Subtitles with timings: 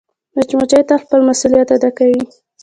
[0.35, 2.21] مچمچۍ تل خپل مسؤولیت ادا کوي